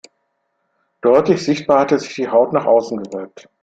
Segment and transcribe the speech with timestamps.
[1.01, 3.47] Deutlich sichtbar hatte sich die Haube nach außen gewölbt.